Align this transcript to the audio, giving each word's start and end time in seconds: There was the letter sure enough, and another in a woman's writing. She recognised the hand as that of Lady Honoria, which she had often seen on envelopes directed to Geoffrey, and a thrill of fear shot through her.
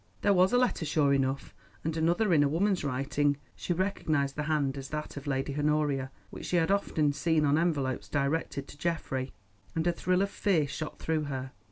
There 0.23 0.33
was 0.33 0.49
the 0.49 0.57
letter 0.57 0.83
sure 0.83 1.13
enough, 1.13 1.53
and 1.83 1.95
another 1.95 2.33
in 2.33 2.41
a 2.41 2.49
woman's 2.49 2.83
writing. 2.83 3.37
She 3.55 3.71
recognised 3.71 4.35
the 4.35 4.41
hand 4.49 4.75
as 4.75 4.89
that 4.89 5.15
of 5.15 5.27
Lady 5.27 5.55
Honoria, 5.55 6.09
which 6.31 6.47
she 6.47 6.55
had 6.57 6.71
often 6.71 7.13
seen 7.13 7.45
on 7.45 7.55
envelopes 7.55 8.09
directed 8.09 8.67
to 8.69 8.79
Geoffrey, 8.79 9.31
and 9.75 9.85
a 9.85 9.91
thrill 9.91 10.23
of 10.23 10.31
fear 10.31 10.67
shot 10.67 10.97
through 10.97 11.25
her. 11.25 11.51